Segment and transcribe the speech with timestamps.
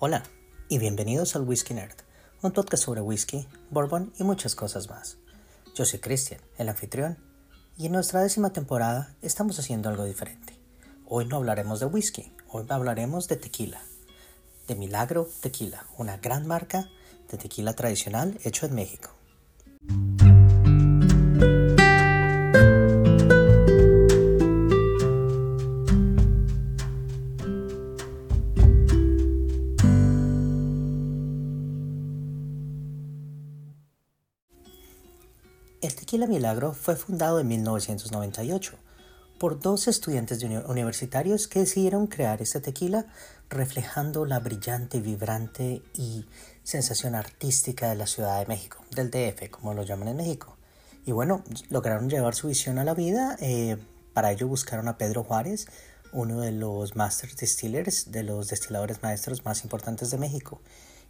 [0.00, 0.24] Hola
[0.68, 1.94] y bienvenidos al Whisky Nerd,
[2.42, 5.18] un podcast sobre whisky, bourbon y muchas cosas más.
[5.76, 7.16] Yo soy Christian, el anfitrión,
[7.78, 10.58] y en nuestra décima temporada estamos haciendo algo diferente.
[11.06, 13.80] Hoy no hablaremos de whisky, hoy hablaremos de tequila.
[14.66, 16.90] De Milagro Tequila, una gran marca
[17.30, 19.10] de tequila tradicional hecho en México.
[36.44, 38.76] Milagro fue fundado en 1998
[39.38, 43.06] por dos estudiantes universitarios que decidieron crear este tequila
[43.48, 46.26] reflejando la brillante, vibrante y
[46.62, 50.58] sensación artística de la Ciudad de México, del DF, como lo llaman en México.
[51.06, 53.38] Y bueno, lograron llevar su visión a la vida.
[53.40, 53.78] Eh,
[54.12, 55.66] para ello buscaron a Pedro Juárez,
[56.12, 60.60] uno de los Master Distillers, de los destiladores maestros más importantes de México.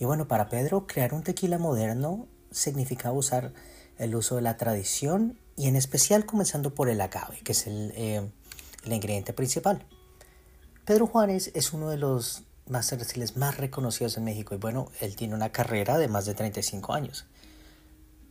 [0.00, 3.52] Y bueno, para Pedro, crear un tequila moderno significaba usar
[4.00, 7.92] el uso de la tradición y en especial comenzando por el agave, que es el,
[7.94, 8.28] eh,
[8.86, 9.86] ingrediente principal.
[10.86, 15.34] Pedro Juárez es uno de los Distillers más reconocidos en México y bueno, él tiene
[15.34, 17.26] una carrera de más de 35 años.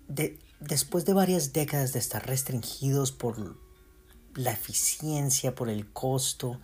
[0.08, 3.58] De, después de varias décadas de estar restringidos por
[4.34, 6.59] la eficiencia, por el costo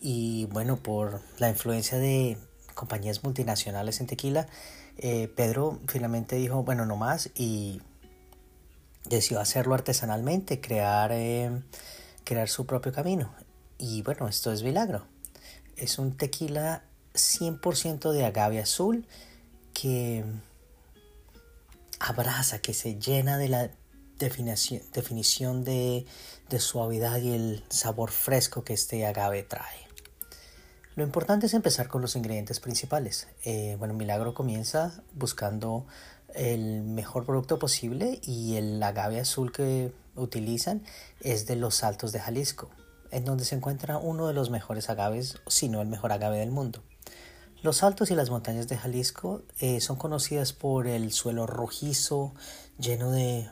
[0.00, 2.38] y bueno, por la influencia de
[2.74, 4.48] compañías multinacionales en tequila,
[4.96, 7.80] eh, Pedro finalmente dijo, bueno, no más y
[9.08, 11.62] decidió hacerlo artesanalmente, crear, eh,
[12.24, 13.32] crear su propio camino.
[13.78, 15.06] Y bueno, esto es Milagro.
[15.76, 16.82] Es un tequila
[17.14, 19.06] 100% de agave azul
[19.72, 20.24] que
[22.00, 23.70] abraza, que se llena de la
[24.18, 26.06] definición, definición de,
[26.48, 29.88] de suavidad y el sabor fresco que este agave trae.
[30.98, 33.28] Lo importante es empezar con los ingredientes principales.
[33.44, 35.86] Eh, bueno, Milagro comienza buscando
[36.34, 40.82] el mejor producto posible y el agave azul que utilizan
[41.20, 42.70] es de los Altos de Jalisco,
[43.10, 46.50] en donde se encuentra uno de los mejores agaves, si no el mejor agave del
[46.50, 46.82] mundo.
[47.60, 52.32] Los altos y las montañas de Jalisco eh, son conocidas por el suelo rojizo,
[52.78, 53.48] lleno de,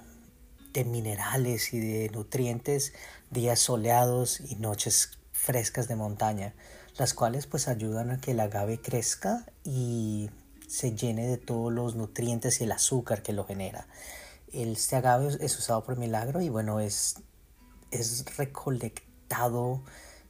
[0.73, 2.93] de minerales y de nutrientes,
[3.31, 6.55] días soleados y noches frescas de montaña,
[6.99, 10.31] las cuales pues ayudan a que el agave crezca y
[10.77, 13.89] se llene de todos los nutrientes y el azúcar que lo genera.
[14.53, 17.23] Este agave es usado por milagro y bueno, es,
[17.91, 19.81] es recolectado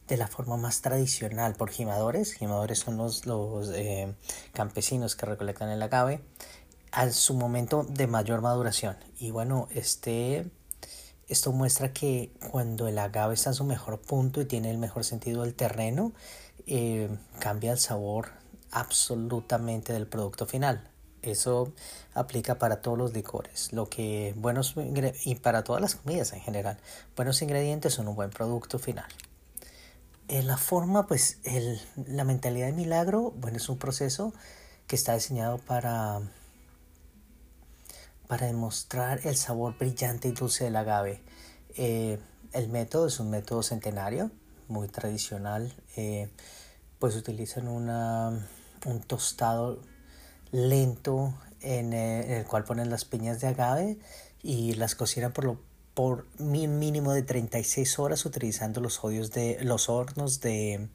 [0.07, 2.33] de la forma más tradicional por gimadores.
[2.33, 4.15] Gimadores son los, los eh,
[4.53, 6.21] campesinos que recolectan el agave
[6.93, 8.95] a su momento de mayor maduración.
[9.19, 10.49] Y bueno, este,
[11.27, 15.03] esto muestra que cuando el agave está en su mejor punto y tiene el mejor
[15.03, 16.13] sentido del terreno,
[16.67, 17.09] eh,
[17.39, 18.29] cambia el sabor
[18.71, 20.89] absolutamente del producto final.
[21.21, 21.73] Eso
[22.13, 24.75] aplica para todos los licores, lo que buenos
[25.25, 26.77] y para todas las comidas en general.
[27.15, 29.07] Buenos ingredientes son un buen producto final.
[30.27, 34.33] En la forma, pues, el, la mentalidad de milagro, bueno, es un proceso
[34.85, 36.21] que está diseñado para
[38.27, 41.21] para demostrar el sabor brillante y dulce del agave.
[41.75, 42.19] Eh,
[42.53, 44.31] el método es un método centenario,
[44.67, 45.73] muy tradicional.
[45.95, 46.29] Eh,
[46.99, 48.47] pues utilizan una,
[48.87, 49.81] un tostado
[50.51, 53.97] lento en el, cual ponen las piñas de agave
[54.41, 60.41] y las cocinan por lo por mínimo de 36 horas utilizando los, de, los hornos
[60.41, 60.89] de,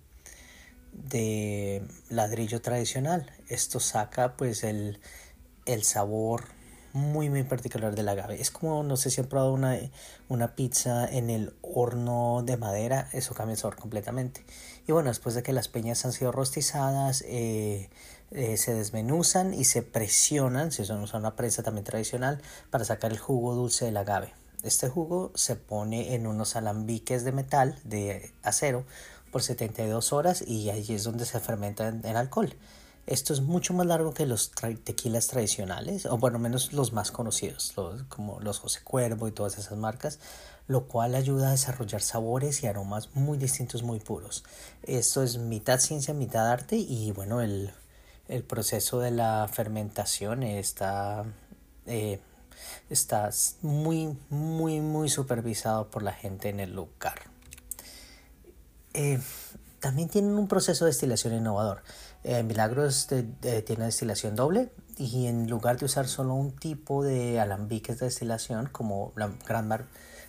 [0.93, 3.29] de ladrillo tradicional.
[3.49, 5.01] Esto saca pues el,
[5.67, 6.45] el sabor
[6.93, 8.41] muy muy particular del agave.
[8.41, 9.77] Es como, no sé si han probado una,
[10.29, 14.45] una pizza en el horno de madera, eso cambia el sabor completamente.
[14.87, 17.91] Y bueno, después de que las peñas han sido rostizadas, eh,
[18.31, 22.41] eh, se desmenuzan y se presionan, si son una prensa también tradicional,
[22.71, 24.33] para sacar el jugo dulce del agave.
[24.63, 28.85] Este jugo se pone en unos alambiques de metal, de acero,
[29.33, 32.55] por 72 horas y ahí es donde se fermenta el alcohol.
[33.07, 34.53] Esto es mucho más largo que los
[34.85, 37.73] tequilas tradicionales, o bueno, menos los más conocidos,
[38.09, 40.21] como los José Cuervo y todas esas marcas,
[40.67, 44.45] lo cual ayuda a desarrollar sabores y aromas muy distintos, muy puros.
[44.83, 47.73] Esto es mitad ciencia, mitad arte y bueno, el,
[48.49, 51.25] proceso de la fermentación está,
[51.85, 52.19] eh,
[52.89, 53.29] está
[53.61, 57.21] muy, muy, muy supervisado por la gente en el lugar.
[58.95, 59.21] Eh,
[59.81, 61.83] también tienen un proceso de destilación innovador.
[62.25, 67.99] Eh, Milagros tiene destilación doble y en lugar de usar solo un tipo de alambiques
[67.99, 69.69] de destilación, como la gran,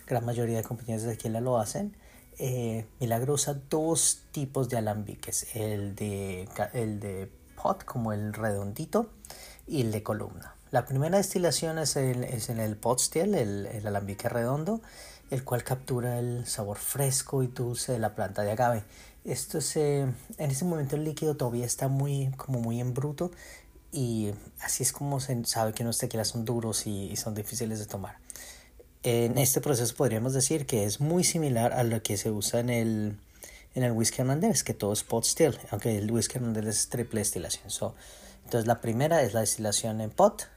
[0.06, 1.96] gran mayoría de compañías de tequila lo hacen,
[2.38, 7.30] eh, Milagro usa dos tipos de alambiques, el de, el de
[7.60, 9.10] pot, como el redondito,
[9.66, 10.54] y el de columna.
[10.70, 14.82] La primera destilación es, en el pot still, el, alambique redondo,
[15.30, 18.84] el cual captura el sabor fresco y dulce de la planta de agave.
[19.24, 23.30] Esto es, eh, en este momento el líquido todavía está muy, como muy en bruto
[23.90, 27.86] y así es como se sabe que los tequilas son duros y son difíciles de
[27.86, 28.16] tomar.
[29.04, 32.70] En este proceso podríamos decir que es muy similar a lo que se usa en
[32.70, 33.18] el,
[33.74, 37.20] en el whisky irlandés, que todo es pot still, aunque el whisky irlandés es triple
[37.20, 37.64] destilación.
[38.44, 40.48] entonces la primera es la destilación en pot,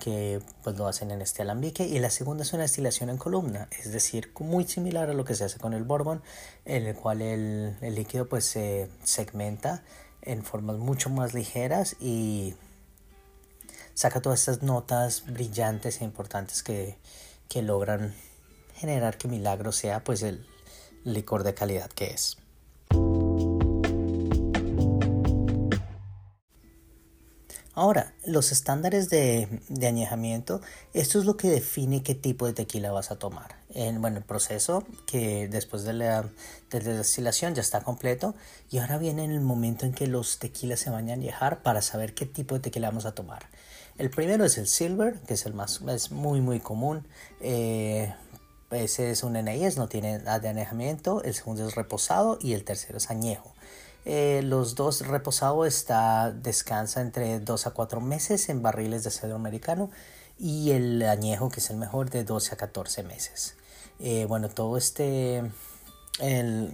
[0.00, 3.68] que pues lo hacen en este alambique, y la segunda es una destilación en columna,
[3.78, 6.22] es decir, muy similar a lo que se hace con el bourbon,
[6.64, 9.84] en el cual el, el líquido pues se segmenta
[10.22, 12.54] en formas mucho más ligeras y
[13.92, 16.96] saca todas estas notas brillantes e importantes que,
[17.48, 18.14] que logran
[18.74, 20.46] generar que Milagro sea pues el
[21.04, 22.38] licor de calidad que es.
[27.76, 30.60] Ahora, los estándares de, de, añejamiento,
[30.92, 33.56] esto es lo que define qué tipo de tequila vas a tomar.
[33.70, 36.22] En, bueno, el proceso que después de la,
[36.70, 38.36] de la destilación ya está completo
[38.70, 42.14] y ahora viene el momento en que los tequilas se van a añejar para saber
[42.14, 43.48] qué tipo de tequila vamos a tomar.
[43.96, 47.06] El primero es el silver, que es el más, es muy muy común.
[47.40, 48.12] Eh,
[48.70, 51.22] ese es un NIS, no tiene de anejamiento.
[51.22, 53.54] El segundo es reposado y el tercero es añejo.
[54.04, 59.36] Eh, los dos reposado está, descansa entre 2 a 4 meses en barriles de cedro
[59.36, 59.90] americano
[60.38, 63.56] y el añejo, que es el mejor, de 12 a 14 meses.
[64.00, 65.42] Eh, bueno, todo este...
[66.20, 66.72] El,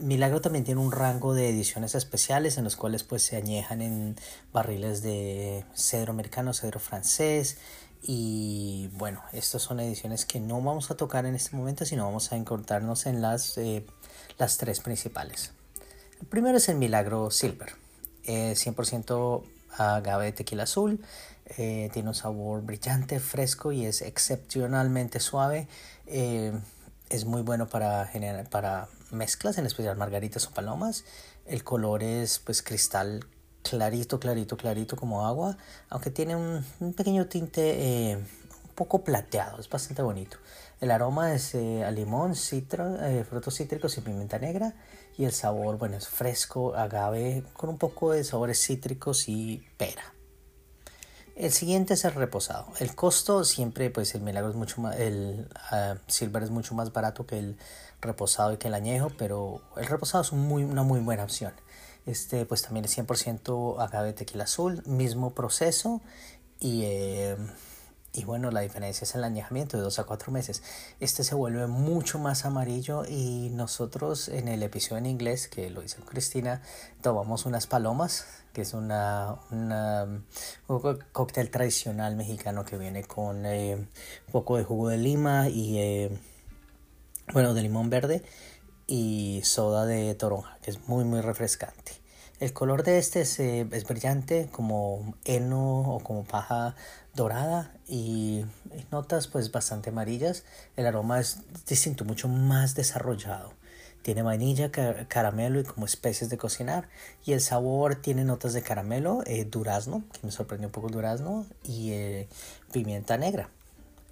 [0.00, 4.16] Milagro también tiene un rango de ediciones especiales en los cuales pues se añejan en
[4.52, 7.58] barriles de cedro americano, cedro francés
[8.02, 12.32] y bueno, estas son ediciones que no vamos a tocar en este momento, sino vamos
[12.32, 13.86] a encontrarnos en las, eh,
[14.38, 15.52] las tres principales.
[16.20, 17.72] El primero es el Milagro Silver,
[18.24, 19.42] 100%
[19.76, 21.00] agave de tequila azul,
[21.46, 25.68] eh, tiene un sabor brillante, fresco y es excepcionalmente suave.
[26.06, 26.52] Eh,
[27.10, 31.04] es muy bueno para, generar, para mezclas, en especial margaritas o palomas.
[31.46, 33.26] El color es pues cristal
[33.62, 35.56] clarito, clarito, clarito como agua,
[35.88, 36.64] aunque tiene un,
[36.94, 40.36] pequeño tinte eh, un poco plateado, es bastante bonito.
[40.80, 44.74] El aroma es eh, a limón, citro, eh, frutos cítricos y pimienta negra.
[45.16, 50.13] Y el sabor, bueno, es fresco, agave, con un poco de sabores cítricos y pera.
[51.36, 52.68] El siguiente es el reposado.
[52.78, 56.92] El costo siempre, pues el milagro es mucho más, el uh, silver es mucho más
[56.92, 57.56] barato que el
[58.00, 61.52] reposado y que el añejo, pero el reposado es muy, una muy buena opción.
[62.06, 66.02] Este, pues también es 100% agave tequila azul, mismo proceso
[66.60, 67.36] y eh,
[68.14, 70.62] y bueno, la diferencia es el añejamiento de 2 a 4 meses.
[71.00, 75.82] Este se vuelve mucho más amarillo y nosotros en el episodio en inglés, que lo
[75.82, 76.62] hizo Cristina,
[77.02, 80.24] tomamos unas palomas, que es una, un
[81.10, 86.18] cóctel tradicional mexicano que viene con eh, un poco de jugo de lima y, eh,
[87.32, 88.22] bueno, de limón verde
[88.86, 92.03] y soda de toronja, que es muy, muy refrescante.
[92.44, 96.76] El color de este es, eh, es, brillante como heno o como paja
[97.14, 98.44] dorada y,
[98.92, 100.44] notas pues bastante amarillas.
[100.76, 103.54] El aroma es distinto, mucho más desarrollado.
[104.02, 104.70] Tiene vainilla,
[105.08, 106.90] caramelo y como especies de cocinar.
[107.24, 110.92] Y el sabor tiene notas de caramelo, eh, durazno, que me sorprendió un poco el
[110.92, 112.28] durazno, y eh,
[112.72, 113.48] pimienta negra.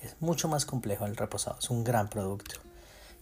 [0.00, 2.71] Es mucho más complejo el reposado, es un gran producto.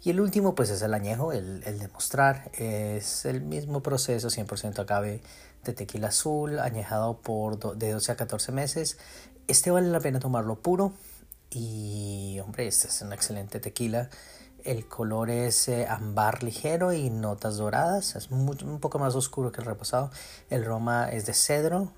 [0.02, 2.50] Y el último pues es el añejo, el, el demostrar.
[2.54, 5.23] Es el mismo proceso, 100% agave
[5.64, 8.99] de tequila azul, añejado por de 12 a 14 meses.
[9.47, 10.92] Este vale la pena tomarlo puro.
[11.50, 14.09] Y hombre, este es un excelente tequila.
[14.64, 18.14] El color es eh, ámbar ligero y notas doradas.
[18.16, 20.11] Es un poco más oscuro que el reposado.
[20.50, 21.92] El aroma es de cedro,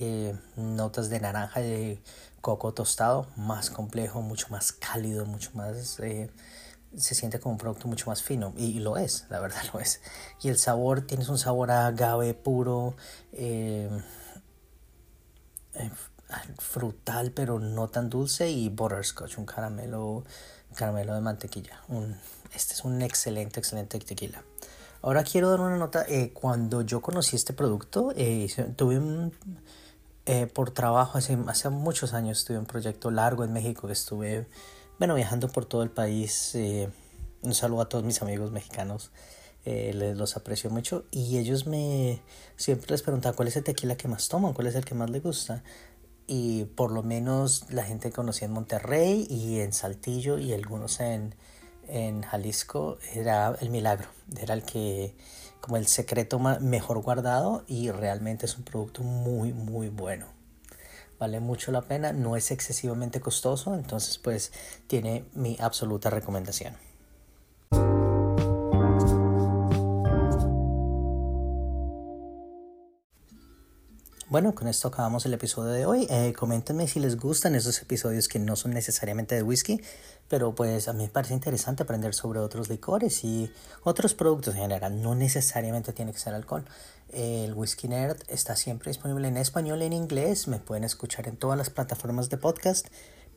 [0.00, 2.02] eh, notas de naranja y de
[2.40, 3.28] coco tostado.
[3.36, 5.98] Más complejo, mucho más cálido, mucho más...
[6.00, 6.30] Eh,
[6.96, 10.00] se siente como un producto mucho más fino y, lo es, la verdad lo es.
[10.42, 12.96] Y el sabor, tienes un sabor a agave puro,
[13.32, 13.88] eh,
[15.74, 15.90] eh,
[16.58, 20.24] frutal pero no tan dulce y butterscotch, un caramelo,
[20.74, 21.80] caramelo de mantequilla.
[21.88, 22.16] Un,
[22.54, 24.42] este es un excelente, excelente tequila.
[25.02, 26.04] Ahora quiero dar una nota.
[26.08, 28.14] Eh, cuando yo conocí este producto,
[28.76, 29.32] tuve un,
[30.54, 34.46] por trabajo hace, hace muchos años, tuve un proyecto largo en México que estuve
[34.98, 36.54] bueno, viajando por todo el país.
[36.54, 36.88] Eh,
[37.42, 39.10] un saludo a todos mis amigos mexicanos.
[39.64, 41.04] Eh, les los aprecio mucho.
[41.10, 42.22] Y ellos me
[42.56, 45.10] siempre les preguntan cuál es el tequila que más toman, cuál es el que más
[45.10, 45.62] les gusta.
[46.26, 51.00] Y por lo menos la gente que conocía en Monterrey y en Saltillo y algunos
[51.00, 51.34] en,
[51.88, 54.08] en Jalisco era el milagro.
[54.38, 55.14] Era el que
[55.60, 60.33] como el secreto mejor guardado y realmente es un producto muy muy bueno.
[61.24, 64.52] Vale mucho la pena, no es excesivamente costoso, entonces pues
[64.86, 66.76] tiene mi absoluta recomendación.
[74.34, 76.08] Bueno, con esto acabamos el episodio de hoy.
[76.10, 79.80] Eh, coméntenme si les gustan esos episodios que no son necesariamente de whisky,
[80.26, 83.48] pero pues a mí me parece interesante aprender sobre otros licores y
[83.84, 85.00] otros productos en general.
[85.00, 86.64] No necesariamente tiene que ser alcohol.
[87.12, 90.48] El Whisky Nerd está siempre disponible en español y en inglés.
[90.48, 92.88] Me pueden escuchar en todas las plataformas de podcast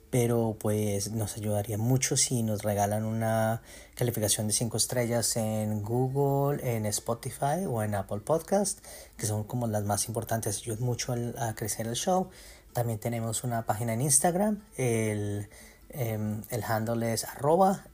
[0.10, 3.62] pero pues nos ayudaría mucho si nos regalan una
[3.96, 8.80] calificación de 5 estrellas en Google, en Spotify o en Apple Podcast,
[9.18, 12.30] que son como las más importantes, ayudan mucho a crecer el show.
[12.74, 15.50] También tenemos una página en Instagram, el,
[15.90, 17.86] em, el handle es arroba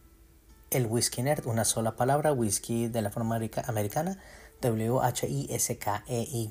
[0.70, 4.20] el whisky nerd, una sola palabra, whisky de la forma americana,
[4.62, 6.50] W-H-I-S-K-E-Y.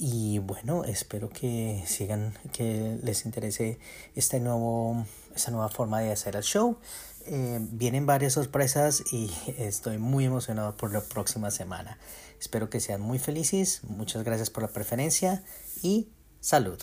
[0.00, 3.80] Y bueno, espero que sigan, que les interese
[4.14, 6.78] este nuevo, esta nueva forma de hacer el show.
[7.26, 9.28] Eh, vienen varias sorpresas y
[9.58, 11.98] estoy muy emocionado por la próxima semana.
[12.40, 13.80] Espero que sean muy felices.
[13.82, 15.42] Muchas gracias por la preferencia
[15.82, 16.08] y
[16.40, 16.78] salud.